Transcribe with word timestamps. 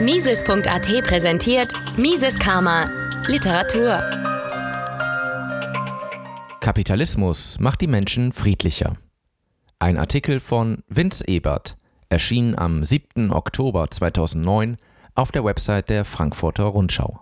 Mises.at 0.00 1.04
präsentiert 1.04 1.72
Mises 1.98 2.38
Karma 2.38 2.88
Literatur. 3.26 3.98
Kapitalismus 6.60 7.58
macht 7.60 7.82
die 7.82 7.86
Menschen 7.86 8.32
friedlicher. 8.32 8.96
Ein 9.78 9.98
Artikel 9.98 10.40
von 10.40 10.82
Vince 10.88 11.28
Ebert 11.28 11.76
erschien 12.08 12.58
am 12.58 12.82
7. 12.84 13.30
Oktober 13.30 13.90
2009 13.90 14.78
auf 15.14 15.32
der 15.32 15.44
Website 15.44 15.90
der 15.90 16.06
Frankfurter 16.06 16.64
Rundschau. 16.64 17.20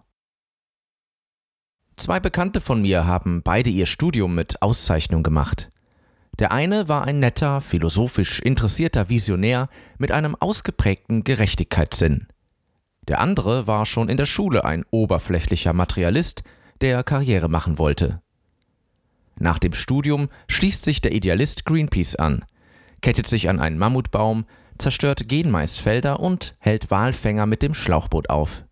Zwei 1.97 2.21
Bekannte 2.21 2.61
von 2.61 2.83
mir 2.83 3.07
haben 3.07 3.43
beide 3.43 3.71
ihr 3.71 3.87
Studium 3.87 4.37
mit 4.37 4.63
Auszeichnung 4.63 5.25
gemacht. 5.25 5.73
Der 6.39 6.53
eine 6.53 6.89
war 6.89 7.05
ein 7.05 7.19
netter, 7.19 7.61
philosophisch 7.61 8.41
interessierter 8.41 9.09
Visionär 9.09 9.69
mit 9.99 10.13
einem 10.13 10.37
ausgeprägten 10.37 11.25
Gerechtigkeitssinn. 11.25 12.29
Der 13.09 13.21
andere 13.21 13.67
war 13.67 13.87
schon 13.87 14.09
in 14.09 14.17
der 14.17 14.27
Schule 14.27 14.65
ein 14.65 14.85
oberflächlicher 14.91 15.73
Materialist, 15.73 16.43
der 16.81 17.03
Karriere 17.03 17.49
machen 17.49 17.79
wollte. 17.79 18.21
Nach 19.41 19.59
dem 19.59 19.73
Studium 19.73 20.29
schließt 20.49 20.85
sich 20.85 21.01
der 21.01 21.13
Idealist 21.13 21.65
Greenpeace 21.65 22.17
an, 22.17 22.45
kettet 23.01 23.27
sich 23.27 23.49
an 23.49 23.59
einen 23.61 23.79
Mammutbaum, 23.79 24.45
zerstört 24.79 25.29
Genmaisfelder 25.29 26.21
und 26.21 26.55
hält 26.59 26.91
Walfänger 26.91 27.47
mit 27.47 27.63
dem 27.63 27.75
Schlauchboot 27.75 28.31
auf. 28.31 28.65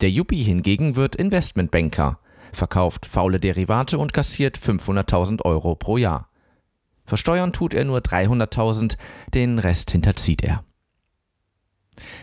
Der 0.00 0.10
Yuppie 0.10 0.42
hingegen 0.42 0.96
wird 0.96 1.16
Investmentbanker, 1.16 2.18
verkauft 2.52 3.06
faule 3.06 3.40
Derivate 3.40 3.98
und 3.98 4.12
kassiert 4.12 4.58
500.000 4.58 5.42
Euro 5.42 5.74
pro 5.76 5.96
Jahr. 5.96 6.29
Versteuern 7.10 7.52
tut 7.52 7.74
er 7.74 7.84
nur 7.84 7.98
300.000, 7.98 8.96
den 9.34 9.58
Rest 9.58 9.90
hinterzieht 9.90 10.44
er. 10.44 10.62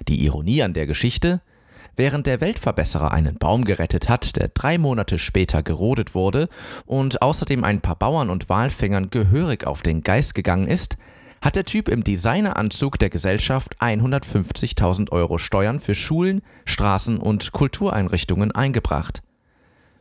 Die 0.07 0.23
Ironie 0.23 0.63
an 0.63 0.73
der 0.73 0.87
Geschichte, 0.87 1.41
während 1.97 2.25
der 2.25 2.39
Weltverbesserer 2.39 3.11
einen 3.11 3.37
Baum 3.37 3.65
gerettet 3.65 4.07
hat, 4.07 4.37
der 4.37 4.47
drei 4.47 4.77
Monate 4.77 5.19
später 5.19 5.61
gerodet 5.61 6.15
wurde 6.15 6.47
und 6.85 7.21
außerdem 7.21 7.65
ein 7.65 7.81
paar 7.81 7.97
Bauern 7.97 8.29
und 8.29 8.47
Walfängern 8.47 9.09
gehörig 9.09 9.67
auf 9.67 9.81
den 9.81 10.03
Geist 10.03 10.35
gegangen 10.35 10.69
ist, 10.69 10.95
hat 11.41 11.57
der 11.57 11.65
Typ 11.65 11.89
im 11.89 12.05
Designeranzug 12.05 12.97
der 12.97 13.09
Gesellschaft 13.09 13.75
150.000 13.81 15.11
Euro 15.11 15.37
Steuern 15.37 15.81
für 15.81 15.95
Schulen, 15.95 16.43
Straßen 16.63 17.17
und 17.17 17.51
Kultureinrichtungen 17.51 18.53
eingebracht. 18.53 19.21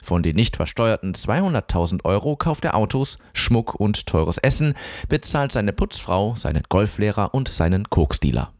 Von 0.06 0.22
den 0.22 0.36
nicht 0.36 0.54
versteuerten 0.54 1.14
200.000 1.14 2.04
Euro 2.04 2.36
kauft 2.36 2.64
er 2.64 2.76
Autos, 2.76 3.18
Schmuck 3.32 3.74
und 3.74 4.06
teures 4.06 4.38
Essen, 4.38 4.74
bezahlt 5.08 5.50
seine 5.50 5.72
Putzfrau, 5.72 6.36
seinen 6.36 6.62
Golflehrer 6.68 7.34
und 7.34 7.48
seinen 7.48 7.90
Koksdealer. 7.90 8.52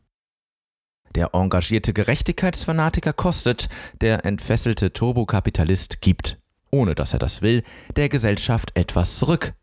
Der 1.14 1.34
engagierte 1.34 1.92
Gerechtigkeitsfanatiker 1.92 3.12
kostet, 3.12 3.69
der 4.00 4.25
entfesselte 4.25 4.92
Turbokapitalist 4.92 6.00
gibt, 6.00 6.41
ohne 6.72 6.97
dass 6.97 7.12
er 7.12 7.20
das 7.20 7.42
will, 7.42 7.62
der 7.94 8.08
Gesellschaft 8.08 8.72
etwas 8.75 9.20
zurück. 9.20 9.55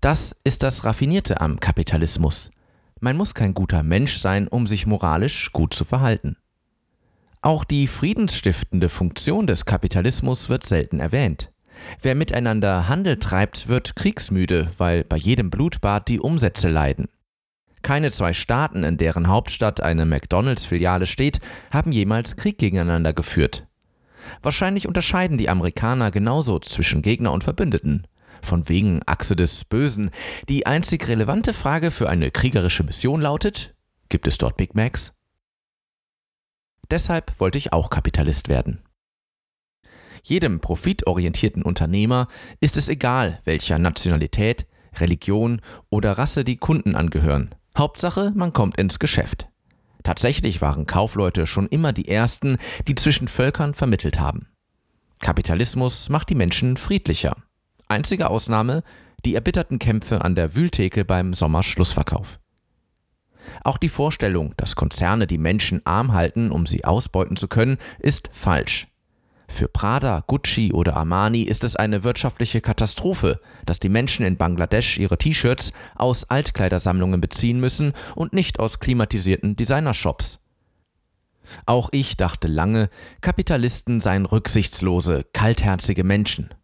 Das 0.00 0.36
ist 0.44 0.62
das 0.62 0.84
Raffinierte 0.84 1.40
am 1.40 1.58
Kapitalismus. 1.58 2.52
Man 3.00 3.16
muss 3.16 3.34
kein 3.34 3.52
guter 3.52 3.82
Mensch 3.82 4.18
sein, 4.18 4.46
um 4.46 4.68
sich 4.68 4.86
moralisch 4.86 5.50
gut 5.50 5.74
zu 5.74 5.84
verhalten. 5.84 6.36
Auch 7.42 7.64
die 7.64 7.86
friedensstiftende 7.86 8.90
Funktion 8.90 9.46
des 9.46 9.64
Kapitalismus 9.64 10.50
wird 10.50 10.66
selten 10.66 11.00
erwähnt. 11.00 11.50
Wer 12.02 12.14
miteinander 12.14 12.86
Handel 12.86 13.18
treibt, 13.18 13.66
wird 13.66 13.96
kriegsmüde, 13.96 14.70
weil 14.76 15.04
bei 15.04 15.16
jedem 15.16 15.48
Blutbad 15.48 16.08
die 16.08 16.20
Umsätze 16.20 16.68
leiden. 16.68 17.08
Keine 17.80 18.10
zwei 18.10 18.34
Staaten, 18.34 18.84
in 18.84 18.98
deren 18.98 19.28
Hauptstadt 19.28 19.80
eine 19.80 20.04
McDonalds-Filiale 20.04 21.06
steht, 21.06 21.40
haben 21.70 21.92
jemals 21.92 22.36
Krieg 22.36 22.58
gegeneinander 22.58 23.14
geführt. 23.14 23.66
Wahrscheinlich 24.42 24.86
unterscheiden 24.86 25.38
die 25.38 25.48
Amerikaner 25.48 26.10
genauso 26.10 26.58
zwischen 26.58 27.00
Gegner 27.00 27.32
und 27.32 27.42
Verbündeten. 27.42 28.06
Von 28.42 28.68
wegen 28.68 29.00
Achse 29.06 29.34
des 29.34 29.64
Bösen. 29.64 30.10
Die 30.50 30.66
einzig 30.66 31.08
relevante 31.08 31.54
Frage 31.54 31.90
für 31.90 32.10
eine 32.10 32.30
kriegerische 32.30 32.84
Mission 32.84 33.22
lautet: 33.22 33.74
Gibt 34.10 34.26
es 34.26 34.36
dort 34.36 34.58
Big 34.58 34.74
Macs? 34.74 35.14
Deshalb 36.90 37.38
wollte 37.38 37.58
ich 37.58 37.72
auch 37.72 37.90
Kapitalist 37.90 38.48
werden. 38.48 38.82
Jedem 40.22 40.60
profitorientierten 40.60 41.62
Unternehmer 41.62 42.28
ist 42.60 42.76
es 42.76 42.88
egal, 42.88 43.40
welcher 43.44 43.78
Nationalität, 43.78 44.66
Religion 44.96 45.60
oder 45.88 46.18
Rasse 46.18 46.44
die 46.44 46.56
Kunden 46.56 46.96
angehören. 46.96 47.54
Hauptsache, 47.78 48.32
man 48.34 48.52
kommt 48.52 48.76
ins 48.76 48.98
Geschäft. 48.98 49.48
Tatsächlich 50.02 50.60
waren 50.60 50.86
Kaufleute 50.86 51.46
schon 51.46 51.68
immer 51.68 51.92
die 51.92 52.08
Ersten, 52.08 52.58
die 52.88 52.94
zwischen 52.94 53.28
Völkern 53.28 53.74
vermittelt 53.74 54.18
haben. 54.18 54.48
Kapitalismus 55.20 56.08
macht 56.08 56.30
die 56.30 56.34
Menschen 56.34 56.76
friedlicher. 56.76 57.36
Einzige 57.88 58.30
Ausnahme 58.30 58.82
die 59.24 59.34
erbitterten 59.34 59.78
Kämpfe 59.78 60.24
an 60.24 60.34
der 60.34 60.54
Wühltheke 60.54 61.04
beim 61.04 61.34
Sommerschlussverkauf. 61.34 62.40
Auch 63.64 63.76
die 63.76 63.88
Vorstellung, 63.88 64.54
dass 64.56 64.76
Konzerne 64.76 65.26
die 65.26 65.38
Menschen 65.38 65.84
arm 65.84 66.12
halten, 66.12 66.50
um 66.50 66.66
sie 66.66 66.84
ausbeuten 66.84 67.36
zu 67.36 67.48
können, 67.48 67.78
ist 67.98 68.30
falsch. 68.32 68.86
Für 69.50 69.66
Prada, 69.66 70.22
Gucci 70.26 70.72
oder 70.72 70.96
Armani 70.96 71.42
ist 71.42 71.64
es 71.64 71.74
eine 71.74 72.04
wirtschaftliche 72.04 72.60
Katastrophe, 72.60 73.40
dass 73.66 73.80
die 73.80 73.88
Menschen 73.88 74.24
in 74.24 74.36
Bangladesch 74.36 74.96
ihre 74.98 75.18
T-Shirts 75.18 75.72
aus 75.96 76.24
Altkleidersammlungen 76.30 77.20
beziehen 77.20 77.58
müssen 77.58 77.92
und 78.14 78.32
nicht 78.32 78.60
aus 78.60 78.78
klimatisierten 78.78 79.56
Designershops. 79.56 80.38
Auch 81.66 81.88
ich 81.90 82.16
dachte 82.16 82.46
lange, 82.46 82.90
Kapitalisten 83.22 84.00
seien 84.00 84.24
rücksichtslose, 84.24 85.26
kaltherzige 85.32 86.04
Menschen. 86.04 86.54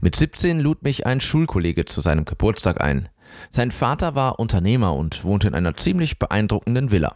Mit 0.00 0.14
17 0.14 0.60
lud 0.60 0.82
mich 0.82 1.04
ein 1.04 1.20
Schulkollege 1.20 1.84
zu 1.84 2.00
seinem 2.00 2.24
Geburtstag 2.24 2.80
ein. 2.80 3.08
Sein 3.50 3.70
Vater 3.70 4.14
war 4.14 4.38
Unternehmer 4.38 4.94
und 4.94 5.24
wohnte 5.24 5.48
in 5.48 5.54
einer 5.54 5.76
ziemlich 5.76 6.18
beeindruckenden 6.18 6.90
Villa. 6.90 7.14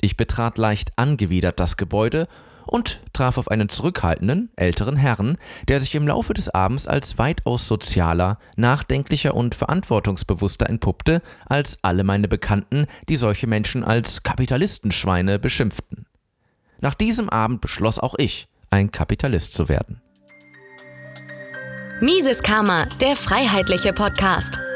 Ich 0.00 0.16
betrat 0.16 0.58
leicht 0.58 0.92
angewidert 0.96 1.60
das 1.60 1.76
Gebäude 1.76 2.28
und 2.66 3.00
traf 3.12 3.38
auf 3.38 3.50
einen 3.50 3.68
zurückhaltenden, 3.68 4.50
älteren 4.56 4.96
Herrn, 4.96 5.36
der 5.68 5.80
sich 5.80 5.94
im 5.94 6.06
Laufe 6.06 6.34
des 6.34 6.48
Abends 6.48 6.86
als 6.86 7.18
weitaus 7.18 7.68
sozialer, 7.68 8.38
nachdenklicher 8.56 9.34
und 9.34 9.54
verantwortungsbewusster 9.54 10.68
entpuppte 10.68 11.22
als 11.46 11.78
alle 11.82 12.04
meine 12.04 12.28
Bekannten, 12.28 12.86
die 13.08 13.16
solche 13.16 13.46
Menschen 13.46 13.84
als 13.84 14.22
Kapitalistenschweine 14.22 15.38
beschimpften. 15.38 16.06
Nach 16.80 16.94
diesem 16.94 17.28
Abend 17.28 17.60
beschloss 17.60 17.98
auch 17.98 18.14
ich, 18.18 18.48
ein 18.70 18.90
Kapitalist 18.90 19.54
zu 19.54 19.68
werden. 19.68 20.00
Mises 22.00 22.42
Karma, 22.42 22.86
der 23.00 23.16
freiheitliche 23.16 23.92
Podcast. 23.92 24.63